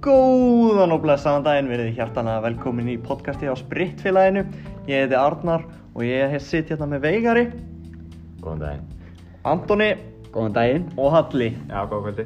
[0.00, 4.46] Góðan og blessaðan daginn, verið hjartanlega velkomin í podcasti á Spritfélaginu.
[4.88, 7.42] Ég heiti Arnar og ég sitt hérna með Veigari,
[8.40, 8.86] Góðan daginn.
[9.44, 9.88] Antoni
[10.32, 10.86] Góðan daginn.
[10.96, 11.50] og Halli.
[11.68, 12.24] Já, góð kvöldi.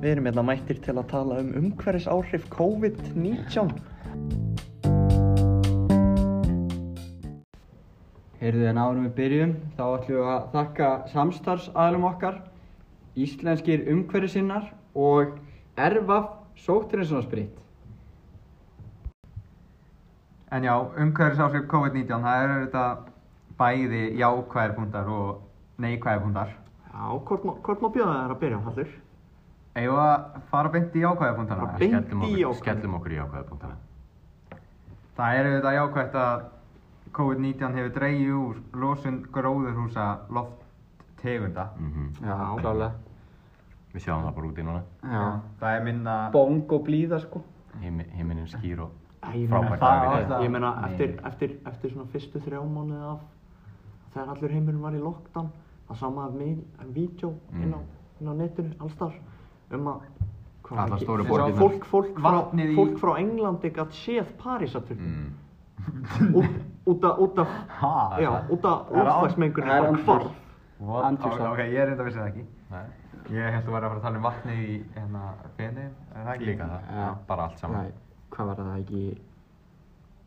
[0.00, 3.70] Við erum hérna mættir til að tala um umhverfis áhrif COVID-19.
[8.42, 12.42] Heyrðu en árum við byrjum, þá ætlum við að þakka samstarfsaðlum okkar,
[13.14, 15.38] íslenskir umhverfisinnar og
[15.78, 17.58] erfaf sótturinsonarsprit.
[20.50, 22.84] En já, umhverfisáhrif COVID-19, það eru þetta
[23.60, 25.42] bæði jákvæðir púntar og
[25.78, 26.56] neikvæðir púntar.
[26.90, 28.96] Já, hvort má, hvort má bjóða þér að byrja, Hallur?
[29.80, 31.68] Að fara beint í jákvæðir púntana?
[31.68, 32.58] Bara beint Skellum í okkur, jákvæð.
[32.64, 33.76] skellum okkur í ákveða punktana.
[35.20, 36.42] Það eru þetta jákvæðt að
[37.20, 41.68] COVID-19 hefur dreigið úr losun gróðurhúsa lofttegunda.
[41.78, 42.90] Mm Já, klálega.
[43.94, 44.82] Við sjáum það bara úti núna.
[45.02, 45.22] Já.
[45.60, 46.16] Það er minna...
[46.34, 47.42] Bóng og blíða sko.
[47.80, 48.90] Himi, himinin skýr og
[49.22, 53.20] frábært það- Ég meina, eftir, eftir, eftir svona fyrstu þrjá mánuði af
[54.14, 55.50] þegar allur heimurinn var í lockdown
[55.88, 57.80] það sá maður með vídeo inn, á,
[58.20, 59.12] inn á netinu, allstar
[59.72, 60.00] um að
[60.70, 61.58] var ekki- stóru borgirnar.
[61.58, 62.40] fólk, fólk, frá,
[62.76, 65.34] fólk frá Englandi gætt séð Parísaturn Mm.
[66.86, 67.46] út, af út af
[67.80, 68.18] Ha?
[68.20, 68.86] já, út af?
[71.04, 71.52] Andrjús Ok, á.
[71.52, 72.44] ok, ég er reynda að vissi það ekki.
[72.70, 72.84] Nei,
[73.30, 75.20] Ég held að vera að fara að tala um vatnið í hérna
[75.56, 76.46] fenni, er það ekki?
[76.48, 76.86] líka það.
[77.00, 77.08] Já.
[77.28, 77.82] Bara allt saman.
[77.84, 77.92] Nei,
[78.34, 79.02] hvað var það ekki?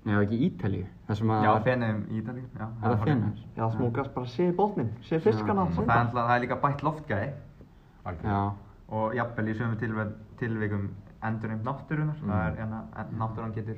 [0.04, 0.86] Nei, það var ekki Ítalíu.
[1.08, 1.44] Það sem að...
[1.48, 2.66] Já, fenniðum í Ítalíu, já.
[2.68, 3.42] Er það fennar?
[3.58, 5.66] já, smúkast bara séð botnin, séð fiskana.
[5.68, 7.32] Og það er, alltaf, það er líka bætt loftgæði
[8.04, 8.38] Algjörlega.
[8.38, 8.78] Já.
[8.94, 10.08] og jafnvel í sömu tilve-
[10.40, 10.88] tilvikum
[11.24, 12.18] endurinn náttúrunar.
[12.22, 12.32] Mm.
[12.32, 13.78] Það er hérna, en- náttúran getur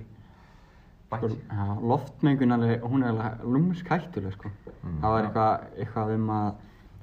[1.11, 4.49] bætt Sko, já, loftmengun alveg, hún er alveg lúmsk hættuleg sko.
[4.83, 4.99] Mm.
[5.01, 6.47] Það var eitthvað, eitthvað um að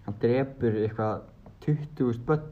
[0.06, 1.20] hann drepur eitthvað
[1.66, 2.42] 20.000 börn,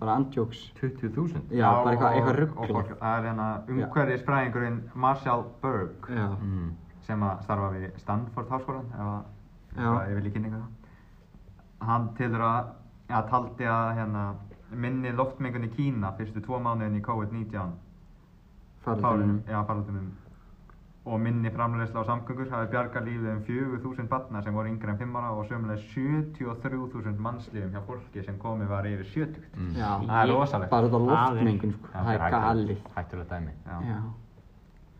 [0.00, 0.72] bara andjóks.
[0.80, 1.42] 20.000?
[1.50, 2.72] Já, bara eitthvað, og- eitthvað og ruggl.
[2.72, 6.26] fólk- Það er hérna umhverfisfræðingurinn Marshall Berg Já.
[6.42, 6.72] Mm.
[7.06, 9.22] sem að starfa við Stanford háskólan að
[9.76, 10.68] eitthvað ég vil í kynningu það.
[11.86, 12.66] Hann tilur að,
[13.10, 14.34] ja, taldi að hérna,
[14.70, 17.72] minni loftmengun í Kína fyrstu tvo mánuðin í COVID-19
[18.84, 19.42] Faraldrinum.
[19.46, 20.12] Já, faraldunum
[21.04, 24.98] og minni framleiðsla á samgöngur hafi bjargað lífið um 4.000 barna sem voru yngre en
[25.00, 29.48] 5 ára og sömulega 73.000 mannslífum hjá fólki sem komið var yfir 70.
[29.56, 29.72] Mm.
[29.80, 29.88] Já.
[30.06, 30.70] Það er rosalegt.
[30.70, 32.84] Bara þetta Það loftmengun sko, það er galið.
[32.96, 33.54] Hættulegt dæmi.
[33.66, 33.98] Já.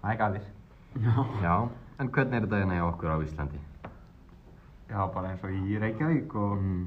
[0.02, 0.48] Það er galið.
[1.06, 1.14] Já.
[1.46, 1.54] Já,
[2.02, 3.60] en hvernig er þetta hérna hjá okkur á Íslandi?
[4.92, 6.86] Já, bara eins og í Reykjavík og Mm.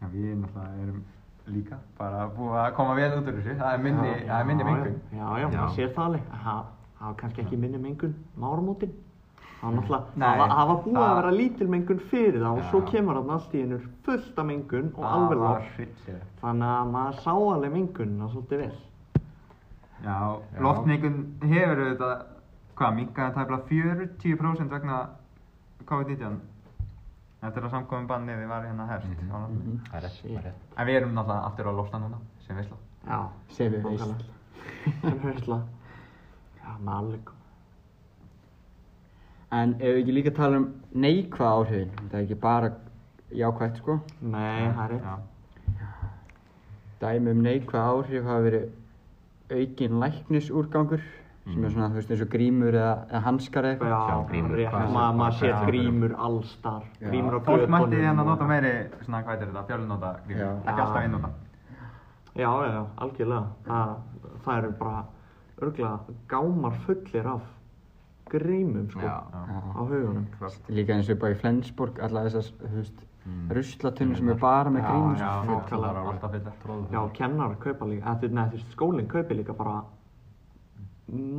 [0.00, 1.02] já, við náttúrulega erum
[1.50, 3.56] líka bara búið að koma vel út úr þessu.
[3.58, 4.26] Það er minni, Já.
[4.30, 5.00] það er minni mengun.
[5.12, 5.58] Já, já, Já.
[5.58, 6.22] maður sér það alveg.
[7.00, 8.90] Það var kannski ekki minni mengun um áramótin.
[9.60, 12.80] Það var náttúrulega, það var, búið það- að vera lítil mengun fyrir það og svo
[12.90, 16.40] kemur þarna allt í einu fullt af mengun og alveg hryllilegt.
[16.42, 18.72] Þannig að maður sá alveg mengunina svolítið vel.
[20.04, 20.18] Já,
[20.60, 22.22] loftmengun hefur auðvitað,
[22.76, 25.00] hvað, minkaði tæplega 40% vegna
[25.90, 26.38] COVID-19
[27.42, 29.80] eftir að samkominn bannið var hérna herst á landinu.
[29.90, 30.64] Það er rétt, það er rétt.
[30.78, 32.76] En við erum náttúrulega aftur á lofta núna, sem veistla.
[33.08, 34.24] Já, Sem við veist.
[35.00, 35.60] Sem veistla.
[36.86, 37.30] Alveg.
[39.52, 42.68] En ef við ekki líka tala um neikvæð áhrifin, það er ekki bara
[43.34, 43.96] jákvætt sko.
[44.22, 45.08] Nei, það er rétt.
[45.08, 45.16] Já.
[47.00, 48.68] Dæmi um neikvæð áhrif hafa verið
[49.50, 51.02] aukin læknisúrgangur
[51.50, 53.90] sem er svona, þú veist, eins og grímur eða, eða hanskar eða eitthvað.
[53.90, 56.82] Já, grímur, Ma, maður sér hvað- grímur allstar.
[57.00, 57.08] Já.
[57.10, 58.72] Grímur á Fólk mætti hérna og- nota meiri,
[59.02, 60.60] svona, hvað heitir þetta, fjölnota grímur.
[60.66, 61.30] Ekki alltaf einnota.
[62.36, 63.46] Já, já, já, algjörlega.
[63.66, 63.96] Það,
[64.44, 65.04] það eru bara
[65.60, 67.40] örgulega gámar fullir af
[68.30, 69.22] grímum, sko, Já.
[69.32, 70.26] á haugunum.
[70.68, 72.52] Líka eins og bara í Flensborg, alla þessar,
[73.26, 73.50] Mm.
[73.52, 75.16] ruslatunni sem er bara með Já, grímur.
[75.18, 75.76] já, sko.
[75.76, 76.90] Það.
[76.90, 79.84] Já, kennar kaupa líka, veist, skólinn kaupi líka bara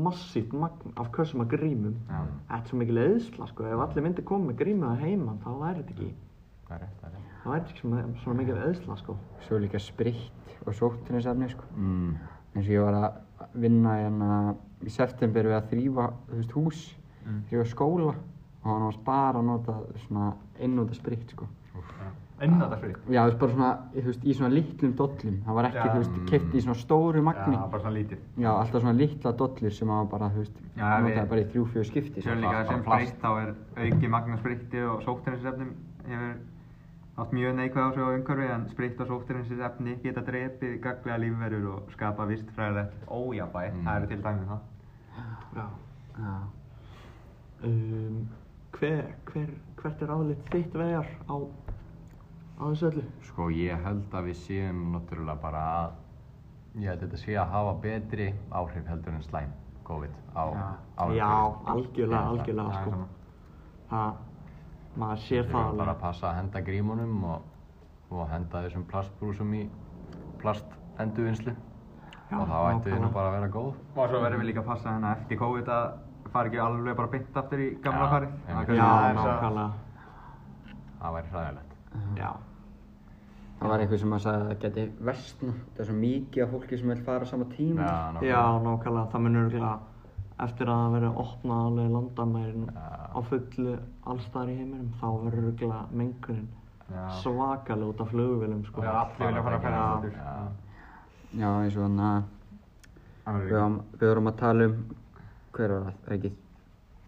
[0.03, 1.95] massíft magn af kössum af grímum.
[2.09, 2.25] Já.
[2.49, 5.49] Þetta er svo mikil eðsla, sko, ef allir myndi koma með grímu að heiman, þá
[5.61, 6.13] væri þetta ekki,
[6.67, 7.43] Það er rétt, það er rétt.
[7.43, 7.79] þá væri ekki
[8.23, 9.17] svona, mikil eðsla, sko.
[9.47, 10.31] Svo líka spritt
[10.67, 11.63] og sóttunisefni, sko.
[11.77, 12.17] Mm.
[12.55, 14.55] Eins og ég var að vinna hérna
[14.85, 16.09] í september við að þrýfa
[16.55, 17.43] hús, Mm.
[17.51, 18.15] þrýfa skóla
[18.63, 19.73] og hann var bara að nota
[20.07, 21.45] svona einnóta spritt sko.
[22.41, 22.95] Einnota fyrir.
[23.13, 25.91] Já, þú veist, bara svona, þú veist, í svona litlum dollum, það var ekki, Já.
[25.93, 27.53] þú veist, keipt í svona stóru magni.
[27.55, 28.17] Já, bara svona lítið.
[28.41, 31.65] Já, alltaf svona litla dollur sem hann bara, þú veist, við- notaði bara í þrjú,
[31.69, 32.21] fjögur skipti.
[32.21, 32.41] Sér Sko.
[32.41, 35.69] líka sem breytt þá er auki magna spritti og sótturinsefnum
[36.07, 36.35] hefur
[37.17, 41.91] haft mjög neikvæð áhrif á umhverfi en spritt og sótturinsefni geta drepið gaglega lífverur og
[41.95, 43.73] skapa vistfræðilegt ójafnvægi.
[43.75, 43.85] Mm.
[43.87, 44.61] Það eru til dæmið það.
[45.55, 45.65] Já.
[46.17, 46.35] Já.
[47.63, 48.21] Um,
[48.77, 49.49] hver, hver,
[49.81, 51.35] hvert er aðlitt þitt vegar á,
[52.57, 53.03] á þessu öllu?
[53.27, 55.99] Sko ég held að við séum náttúrulega bara að
[56.79, 58.25] Ég held að þetta sé að hafa betri
[58.55, 59.49] áhrif heldur en slæm
[59.83, 60.67] COVID á, Já.
[60.95, 61.71] á Já, umhverfið.
[61.73, 62.91] algjörlega, algjörlega, Já, sko.
[63.91, 64.21] Það,
[64.99, 65.95] maður sér það þurfum bara alveg.
[65.95, 67.41] að passa að henda grímunum og,
[68.11, 69.63] og henda þessum plastbrúsum í
[70.41, 71.53] plastenduvinnslu
[72.31, 73.73] og þá ættu við nú bara að vera góð.
[73.95, 77.11] Og svo verðum við líka að passa hérna eftir COVID að fara ekki alveg bara
[77.11, 79.71] beint aftur í gamla er kannski Já, að- nákvæmlega.
[81.01, 81.75] Það væri hræðilegt.
[82.17, 82.31] Já.
[83.61, 85.53] Það var einhver sem að sagði að það geti versna.
[85.75, 87.81] Það er svo mikið af fólki sem vil fara á sama tíma.
[87.81, 88.31] Já, nákvæmlega.
[88.31, 89.07] Já, nákvæmlega.
[89.11, 89.73] Það munur örugglega
[90.41, 93.75] eftir að það verið opnað alveg landamærin á fullu
[94.11, 96.49] allstaðar í heiminum, þá verður örugglega mengunin
[97.21, 98.81] svakalega út af flugvélum, sko.
[98.83, 99.91] Já, allir vilja fara að ferðast Já.
[99.95, 100.13] aftur.
[101.39, 101.51] Já.
[101.61, 102.23] Eins og þannig
[103.31, 104.79] að við, við vorum að tala um,
[105.55, 106.31] hver var það, ekki,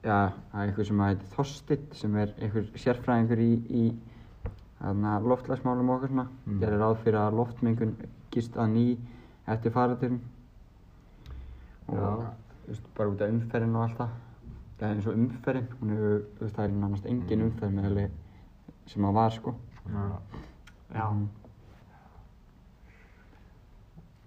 [0.04, 0.18] já,
[0.52, 3.84] það er einhver sem að heiti Þorstitt sem er einhver sérfræðingur í, í
[4.84, 6.60] þarna loftlagsmálum og okkur svona, Mm.
[6.60, 7.94] gerir ráð fyrir að loftmengun
[8.32, 8.86] gist að ný
[9.48, 10.22] eftir faraturum
[11.88, 12.24] og
[12.68, 14.10] veist, bara út af umferðin og allt það,
[14.80, 17.46] það er eins og umferðin, hún hefur, þú veist, það er nánast engin Mm.
[17.52, 18.12] umferð með alveg
[18.88, 19.56] sem að var sko.
[19.94, 20.06] Já.
[20.94, 21.08] Já.
[21.12, 21.28] Mm.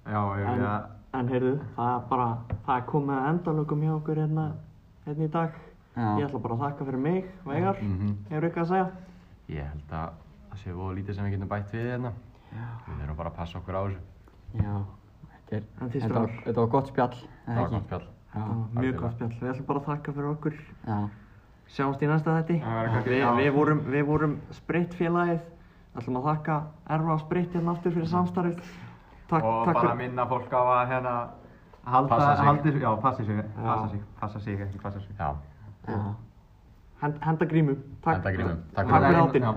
[0.06, 0.84] Já, ég En, að...
[1.18, 2.26] en heyrðu, það er bara,
[2.66, 4.44] það er komið að endalökum hjá okkur hérna,
[5.06, 5.56] hérna í dag.
[5.96, 6.06] Já.
[6.20, 7.80] Ég ætla bara að þakka fyrir mig, Veigar.
[7.82, 8.12] Mhm.
[8.30, 8.90] Hefur eitthvað að segja?
[9.48, 10.10] Ég held að
[10.50, 12.12] það sé voða lítið sem við getum bætt við hérna.
[12.86, 14.00] Við þurfum bara að passa okkur á þessu.
[14.56, 14.74] Já,
[15.26, 17.74] þetta er, þetta var, þetta var gott spjall, Það eða var ekki?
[17.76, 18.06] gott spjall.
[18.76, 19.32] Mjög gott spjall.
[19.40, 20.58] Við ætlum bara að þakka fyrir okkur.
[20.86, 20.98] já.
[21.66, 22.56] Sjáumst í næsta þetti.
[23.06, 25.40] Við, við vorum, við vorum sprittfélagið.
[25.98, 26.58] ætlum að þakka
[26.96, 28.60] Erfa Spritt hérna aftur fyrir samstarfið.
[29.30, 29.96] Takk, og takk bara fyrir.
[29.96, 31.14] minna fólk á að hérna
[31.86, 32.44] halda, Passa sig.
[32.46, 33.42] haldi, já, passa sig, Já.
[33.64, 35.16] passa sig, passa sig, ekki passa sig.
[35.18, 35.32] Já.
[35.88, 36.14] Já.
[37.00, 37.74] Hend, henda grímu.
[38.02, 38.14] Takk.
[38.16, 38.54] Henda grímu.
[38.74, 39.42] Takk Takk fyrir.
[39.42, 39.52] Já.